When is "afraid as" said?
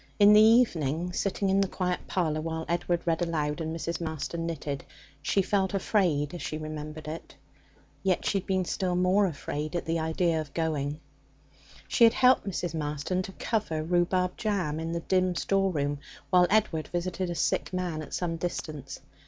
5.75-6.41